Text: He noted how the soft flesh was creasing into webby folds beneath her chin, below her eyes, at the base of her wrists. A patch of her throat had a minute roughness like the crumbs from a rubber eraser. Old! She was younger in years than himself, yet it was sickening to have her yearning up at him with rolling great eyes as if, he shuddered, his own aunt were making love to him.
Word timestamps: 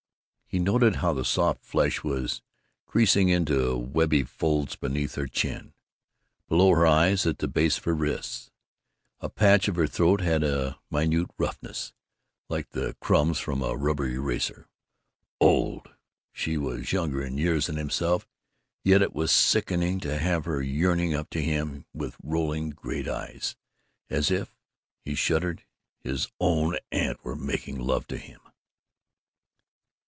He 0.45 0.59
noted 0.59 0.97
how 0.97 1.13
the 1.13 1.23
soft 1.23 1.63
flesh 1.63 2.03
was 2.03 2.41
creasing 2.85 3.29
into 3.29 3.77
webby 3.77 4.23
folds 4.23 4.75
beneath 4.75 5.15
her 5.15 5.25
chin, 5.27 5.73
below 6.49 6.71
her 6.75 6.85
eyes, 6.85 7.25
at 7.25 7.37
the 7.37 7.47
base 7.47 7.77
of 7.77 7.85
her 7.85 7.95
wrists. 7.95 8.51
A 9.21 9.29
patch 9.29 9.69
of 9.69 9.77
her 9.77 9.87
throat 9.87 10.19
had 10.19 10.43
a 10.43 10.77
minute 10.89 11.29
roughness 11.37 11.93
like 12.49 12.71
the 12.71 12.97
crumbs 12.99 13.39
from 13.39 13.63
a 13.63 13.77
rubber 13.77 14.05
eraser. 14.07 14.67
Old! 15.39 15.93
She 16.33 16.57
was 16.57 16.91
younger 16.91 17.23
in 17.23 17.37
years 17.37 17.67
than 17.67 17.77
himself, 17.77 18.27
yet 18.83 19.01
it 19.01 19.13
was 19.15 19.31
sickening 19.31 20.01
to 20.01 20.17
have 20.17 20.43
her 20.43 20.61
yearning 20.61 21.13
up 21.13 21.33
at 21.33 21.43
him 21.43 21.85
with 21.93 22.17
rolling 22.21 22.71
great 22.71 23.07
eyes 23.07 23.55
as 24.09 24.29
if, 24.29 24.53
he 24.99 25.15
shuddered, 25.15 25.63
his 26.01 26.27
own 26.41 26.75
aunt 26.91 27.23
were 27.23 27.37
making 27.37 27.79
love 27.79 28.05
to 28.07 28.17
him. 28.17 28.41